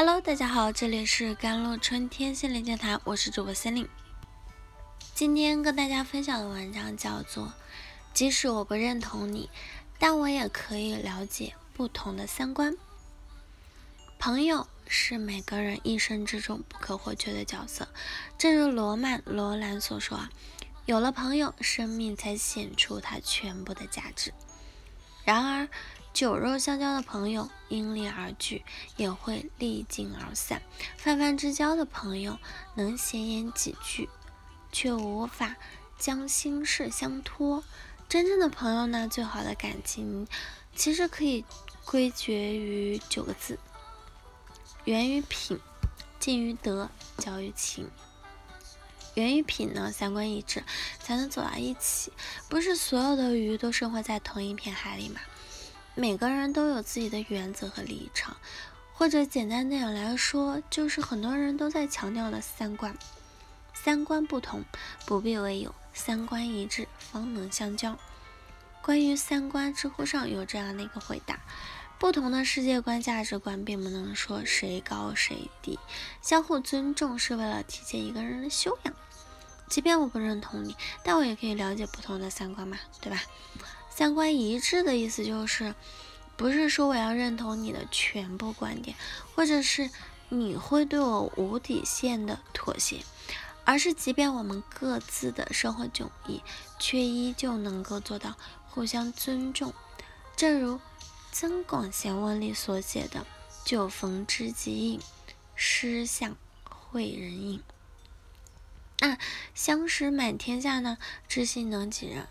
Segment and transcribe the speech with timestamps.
[0.00, 3.88] Hello，大家好，这里是甘露春天心灵电台，我是主播森林。
[5.12, 7.46] 今天跟大家分享的文章叫做
[8.14, 9.50] 《即使我不认同你，
[9.98, 12.74] 但我也可以了解不同的三观》。
[14.20, 17.88] 朋友是每个人一生之中不可或缺的角色，
[18.38, 20.30] 正如罗曼·罗兰所说啊，
[20.86, 24.32] 有了朋友，生命才显出它全部的价值。
[25.28, 25.68] 然而，
[26.14, 28.64] 酒肉相交的朋友因利而聚，
[28.96, 30.58] 也会立尽而散；
[30.96, 32.38] 泛泛之交的朋友
[32.76, 34.08] 能闲言几句，
[34.72, 35.56] 却无法
[35.98, 37.62] 将心事相托。
[38.08, 39.06] 真正的朋友呢？
[39.06, 40.26] 最好的感情
[40.74, 41.44] 其实可以
[41.84, 43.58] 归结于九个字：
[44.84, 45.60] 源于品，
[46.18, 46.88] 近于德，
[47.18, 47.90] 交于情。
[49.18, 50.62] 源于品呢，三观一致
[51.00, 52.12] 才能走到一起。
[52.48, 55.20] 不是所有的鱼都生活在同一片海里嘛？
[55.96, 58.36] 每个人都有自己的原则和立场，
[58.94, 62.96] 或者简单点来说，就是很多人都在强调的三观。
[63.74, 64.62] 三观不同
[65.04, 67.98] 不必为友，三观一致方能相交。
[68.80, 71.40] 关于三观，知乎上有这样的一个回答：
[71.98, 75.76] 不同的世界观、价值观，并不能说谁高谁低，
[76.22, 78.94] 相互尊重是为了体现一个人的修养。
[79.68, 80.74] 即便我不认同你，
[81.04, 83.22] 但我也可以了解不同的三观嘛，对吧？
[83.90, 85.74] 三观一致的意思就是，
[86.36, 88.96] 不是说我要认同你的全部观点，
[89.34, 89.90] 或者是
[90.28, 93.04] 你会对我无底线的妥协，
[93.64, 96.42] 而是即便我们各自的生活迥异，
[96.78, 98.36] 却依旧能够做到
[98.68, 99.74] 互相尊重。
[100.36, 100.76] 正如
[101.32, 103.26] 《增广贤文》里所写的
[103.66, 105.00] ：“酒逢知己饮，
[105.56, 107.62] 诗向会人饮。”
[109.00, 109.18] 那
[109.54, 110.98] 相识满天下呢？
[111.28, 112.26] 知心能几人？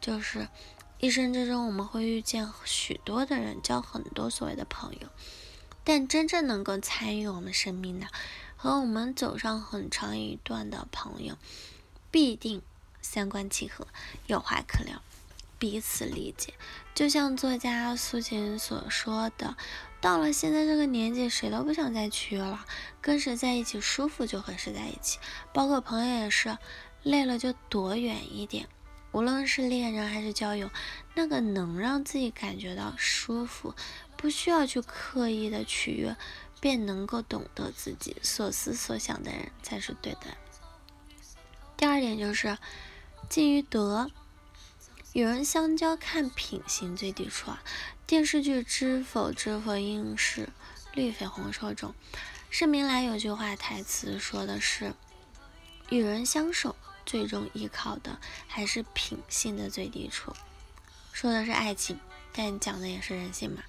[0.00, 0.48] 就是。
[1.02, 5.08] 一生之中，我们会遇见许多的人，交很多所谓的朋友，
[5.82, 8.06] 但真正能够参与我们生命的，
[8.54, 11.38] 和我们走上很长一段的朋友，
[12.10, 12.60] 必定
[13.00, 13.86] 三观契合，
[14.26, 15.00] 有话可聊，
[15.58, 16.52] 彼此理解。
[16.94, 19.56] 就像作家苏秦所说的
[20.00, 22.64] ：“到了现在这个年纪，谁都不想再取悦了，
[23.00, 25.18] 跟谁在一起舒服就和谁在一起。
[25.52, 26.56] 包括朋友也是，
[27.02, 28.68] 累了就躲远一点。”
[29.12, 30.70] 无论是恋人还是交友，
[31.14, 33.74] 那个能让自己感觉到舒服，
[34.16, 36.16] 不需要去刻意的取悦，
[36.60, 40.28] 便能够懂得自己所思所想的人才是对的。
[41.76, 42.56] 第二点就是
[43.28, 44.12] 近于德，
[45.12, 47.64] 与人相交看品行最抵触啊。
[48.10, 50.48] 电视剧《知否知否，应是
[50.94, 51.94] 绿肥红瘦》中，
[52.50, 54.94] 盛明兰有句话台词说的是
[55.90, 56.74] ：“与人相守。”
[57.06, 58.18] 最终依靠的
[58.48, 60.34] 还是品性的最低处，
[61.12, 62.00] 说的是爱情，
[62.32, 63.62] 但讲的也是人性嘛。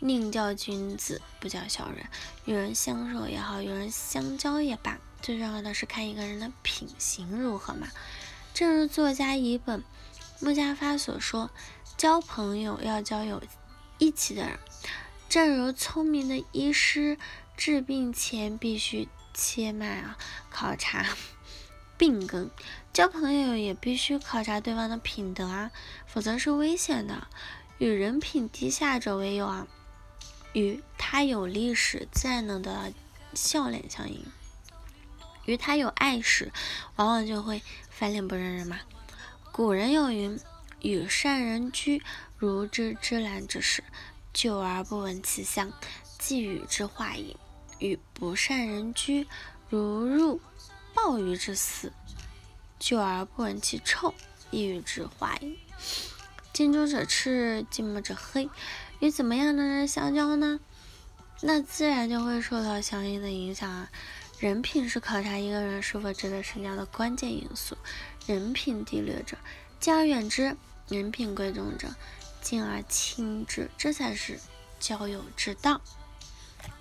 [0.00, 2.04] 宁叫君子，不叫小人。
[2.46, 7.86] 与人相守也好，与人相交也罢，最重要的是看一个人的品行如何嘛。
[8.52, 9.84] 正如作家乙本
[10.40, 11.48] 穆家发所说
[11.96, 13.40] ：“交朋友要交有
[13.98, 14.58] 义气的人。”
[15.28, 17.18] 正如聪明的医师
[17.56, 20.16] 治病前必须切脉啊，
[20.50, 21.06] 考察。
[21.96, 22.50] 病根，
[22.92, 25.70] 交朋友也必须考察对方的品德啊，
[26.06, 27.28] 否则是危险的。
[27.78, 29.66] 与人品低下者为友啊，
[30.52, 32.92] 与他有利时，自然能得到
[33.32, 34.24] 笑脸相迎；
[35.44, 36.52] 与他有爱时，
[36.96, 38.80] 往往就会翻脸不认人嘛。
[39.52, 40.38] 古人有云
[40.84, 42.00] ：“与善人居，
[42.36, 43.82] 如知芝兰之势；
[44.32, 45.72] 久而不闻其香，
[46.18, 47.36] 即与之化矣。”
[47.80, 49.26] 与不善人居，
[49.68, 50.40] 如入。
[50.94, 51.92] 鲍鱼之死，
[52.78, 54.14] 久而不闻其臭，
[54.52, 55.58] 亦与之化矣。
[56.52, 58.48] 近朱者赤，近墨者黑。
[59.00, 60.60] 与怎么样的人相交呢？
[61.40, 63.90] 那自然就会受到相应的影响啊。
[64.38, 67.76] 人品是考察一个人是否值得深交的关键因素。
[68.26, 69.36] 人品低劣者，
[69.80, 70.54] 敬而远之；
[70.88, 71.94] 人品贵重者，
[72.40, 73.70] 敬而亲之。
[73.78, 74.38] 这才是
[74.78, 75.80] 交友之道。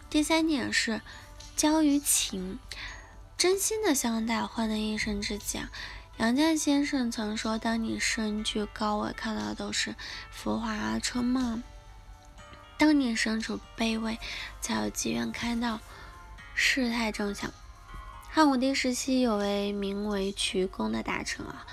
[0.10, 1.02] 第三点是
[1.56, 2.60] 交于情。
[3.36, 5.70] 真心的相待，换得一生知己啊！
[6.18, 9.96] 杨绛先生曾说：“当你身居高位，看到的都是
[10.32, 11.62] 浮华春梦；
[12.78, 14.18] 当你身处卑微，
[14.62, 15.80] 才有机缘看到
[16.54, 17.52] 世态真相。”
[18.32, 21.66] 汉武帝时期，有位名为渠公的大臣啊，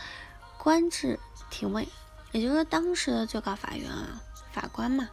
[0.59, 1.87] 官至廷尉，
[2.32, 4.21] 也就是当时的最高法院啊
[4.53, 5.09] 法官嘛，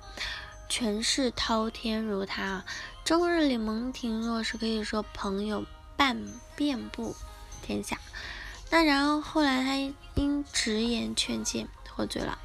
[0.70, 2.66] 权势滔天如他啊，
[3.04, 5.66] 终日里蒙廷若是可以说朋友。
[5.98, 7.16] 半遍布
[7.64, 7.98] 天下，
[8.70, 12.38] 那然后后来他因直言劝谏获罪了，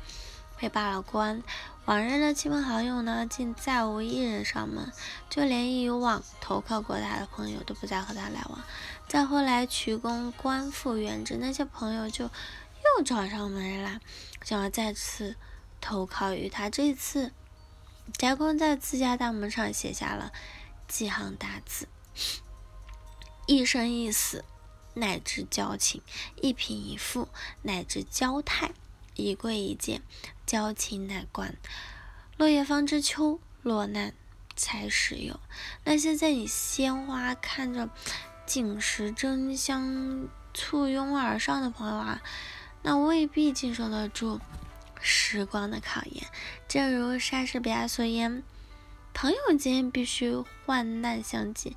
[0.56, 1.42] 被罢了官，
[1.84, 4.90] 往日的亲朋好友呢，竟再无一人上门，
[5.28, 8.58] 就连以往投靠过他的朋友都不再和他来往。
[9.06, 12.30] 再后来，渠公官复原职，那些朋友就
[12.96, 14.00] 又找上门来，
[14.44, 15.36] 想要再次
[15.80, 16.68] 投靠于他。
[16.68, 17.32] 这次，
[18.18, 20.32] 翟公在自家大门上写下了
[20.88, 21.88] 几行大字
[23.46, 24.44] ：“一生一死，
[24.94, 26.00] 乃至交情；
[26.40, 27.28] 一贫一富，
[27.62, 28.72] 乃至交态；
[29.14, 30.02] 一贵一贱。”
[30.44, 31.56] 交情乃观，
[32.36, 34.12] 落叶方知秋，落难
[34.54, 35.40] 才时有。
[35.84, 37.88] 那些在你鲜花看着
[38.44, 42.20] 锦时争相簇拥而上的朋友啊，
[42.82, 44.40] 那未必经受得住
[45.00, 46.26] 时光的考验。
[46.68, 48.42] 正如莎士比亚所言，
[49.14, 50.34] 朋友间必须
[50.66, 51.76] 患难相济，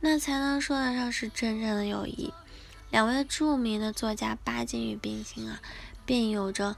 [0.00, 2.32] 那才能说得上是真正的友谊。
[2.90, 5.60] 两位著名的作家巴金与冰心啊，
[6.04, 6.76] 便有着。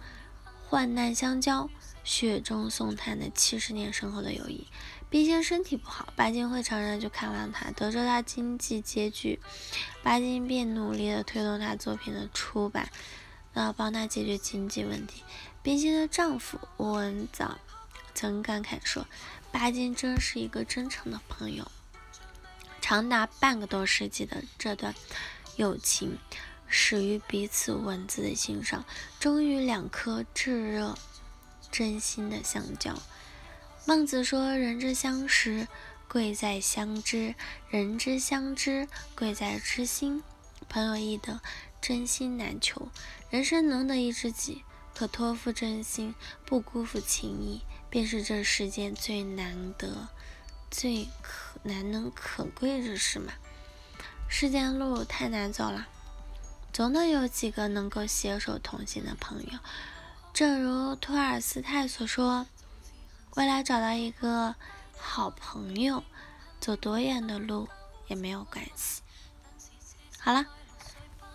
[0.69, 1.71] 患难相交，
[2.03, 4.67] 雪中送炭的七十年深厚的友谊。
[5.09, 7.71] 冰心身体不好，巴金会常常去看望他。
[7.71, 9.39] 得知他经济拮据，
[10.03, 12.91] 巴金便努力的推动他作品的出版，
[13.61, 15.23] 要，帮他解决经济问题。
[15.63, 17.59] 冰心的丈夫吴文藻
[18.15, 19.07] 曾感慨说
[19.53, 21.71] ：“巴金真是一个真诚的朋友。”
[22.81, 24.95] 长达半个多世纪的这段
[25.57, 26.19] 友情。
[26.69, 28.85] 始于彼此文字的欣赏，
[29.21, 30.99] 终于两颗炙热
[31.71, 32.93] 真心的相交。
[33.87, 35.69] 孟子说：“人之相识，
[36.09, 37.37] 贵在相知；
[37.71, 40.25] 人之相知，贵在知心。”
[40.69, 41.41] 朋友易得，
[41.81, 42.89] 真心难求。
[43.31, 44.65] 人生能得一知己，
[44.95, 46.15] 可托付真心，
[46.45, 50.09] 不辜负情谊，便是这世间最难得、
[50.71, 53.33] 最可难能可贵之事嘛。
[54.29, 55.89] 世间路太难走了。
[56.73, 59.59] 总得有几个能够携手同行的朋友，
[60.35, 62.47] 正如托尔斯泰所说
[63.37, 64.55] ：“为了找到一个
[64.95, 66.05] 好朋友，
[66.61, 67.67] 走多远的路
[68.09, 69.01] 也没有关系。”
[70.21, 70.45] 好了，